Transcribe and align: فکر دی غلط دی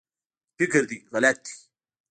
فکر 0.57 0.81
دی 0.89 0.97
غلط 1.11 1.37
دی 1.45 1.55